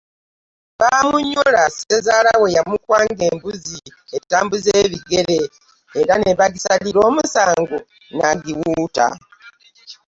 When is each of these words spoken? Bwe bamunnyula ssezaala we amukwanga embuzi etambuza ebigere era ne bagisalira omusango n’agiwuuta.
Bwe 0.77 0.81
bamunnyula 0.91 1.63
ssezaala 1.73 2.31
we 2.41 2.49
amukwanga 2.61 3.23
embuzi 3.31 3.77
etambuza 4.17 4.71
ebigere 4.83 5.39
era 5.99 6.13
ne 6.19 6.31
bagisalira 6.39 6.99
omusango 7.09 7.77
n’agiwuuta. 8.15 9.07